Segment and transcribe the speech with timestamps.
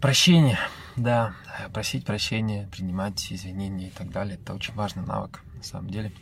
[0.00, 0.58] Прощение,
[0.96, 1.34] да,
[1.72, 6.12] просить прощения, принимать извинения и так далее, это очень важный навык на самом деле,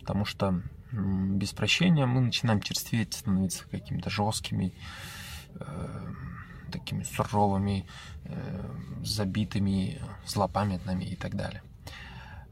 [0.00, 0.60] потому что
[0.90, 4.74] без прощения мы начинаем черстветь, становиться какими-то жесткими,
[5.54, 6.12] э,
[6.72, 7.86] такими суровыми,
[8.24, 8.74] э,
[9.04, 11.62] забитыми, злопамятными и так далее.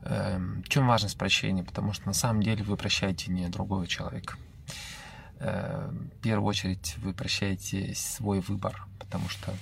[0.03, 1.65] Э, чем важность прощения?
[1.65, 4.37] Потому что на самом деле вы прощаете не другого человека.
[5.41, 9.53] Э, в первую очередь вы прощаете свой выбор, потому что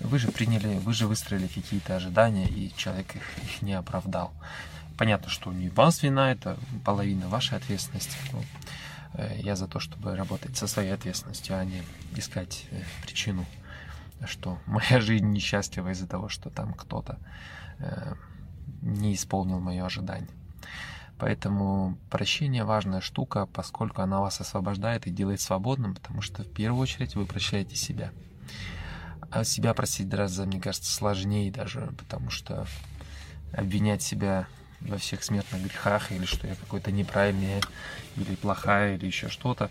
[0.00, 4.32] вы же приняли, вы же выстроили какие-то ожидания, и человек их, их не оправдал.
[4.98, 8.16] Понятно, что не вас вина, это половина вашей ответственности.
[8.32, 8.42] Но
[9.14, 11.82] э, я за то, чтобы работать со своей ответственностью, а не
[12.16, 13.46] искать э, причину,
[14.26, 17.18] что моя жизнь несчастлива из-за того, что там кто-то
[17.78, 18.14] э,
[18.82, 20.28] не исполнил мое ожидание.
[21.18, 26.80] Поэтому прощение важная штука, поскольку она вас освобождает и делает свободным, потому что в первую
[26.80, 28.10] очередь вы прощаете себя.
[29.30, 32.66] А себя простить гораздо, мне кажется, сложнее даже, потому что
[33.52, 34.48] обвинять себя
[34.80, 37.60] во всех смертных грехах, или что я какой-то неправильный,
[38.16, 39.70] или плохая, или еще что-то,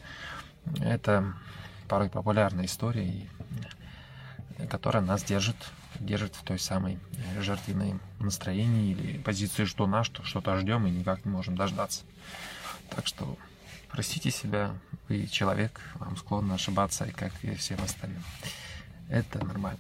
[0.80, 1.34] это
[1.88, 3.28] порой популярная история,
[4.70, 5.58] которая нас держит,
[6.00, 7.00] держит в той самой
[7.40, 12.04] жертвенной настроении или позиции, что на что что-то ждем и никак не можем дождаться.
[12.96, 13.38] Так что
[13.90, 14.74] простите себя,
[15.08, 18.24] вы человек, вам склонны ошибаться, и как и всем остальным.
[19.10, 19.78] Это нормально.